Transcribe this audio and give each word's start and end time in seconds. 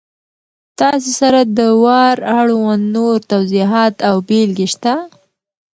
تاسې 0.79 1.11
سره 1.21 1.39
د 1.57 1.59
وار 1.83 2.17
اړوند 2.39 2.83
نور 2.95 3.15
توضیحات 3.31 3.95
او 4.09 4.15
بېلګې 4.27 4.67
شته! 4.73 4.93